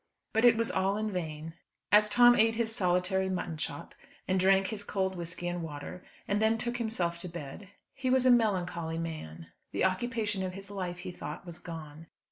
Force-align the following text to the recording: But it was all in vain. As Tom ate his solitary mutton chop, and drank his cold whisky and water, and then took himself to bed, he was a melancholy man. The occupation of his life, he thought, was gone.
But 0.33 0.45
it 0.45 0.57
was 0.57 0.71
all 0.71 0.97
in 0.97 1.11
vain. 1.11 1.53
As 1.91 2.09
Tom 2.09 2.33
ate 2.35 2.55
his 2.55 2.75
solitary 2.75 3.29
mutton 3.29 3.55
chop, 3.55 3.93
and 4.27 4.39
drank 4.39 4.69
his 4.69 4.83
cold 4.83 5.15
whisky 5.15 5.47
and 5.47 5.61
water, 5.61 6.03
and 6.27 6.41
then 6.41 6.57
took 6.57 6.77
himself 6.77 7.19
to 7.19 7.27
bed, 7.29 7.69
he 7.93 8.09
was 8.09 8.25
a 8.25 8.31
melancholy 8.31 8.97
man. 8.97 9.51
The 9.71 9.85
occupation 9.85 10.41
of 10.41 10.53
his 10.53 10.71
life, 10.71 10.97
he 10.97 11.11
thought, 11.11 11.45
was 11.45 11.59
gone. 11.59 12.07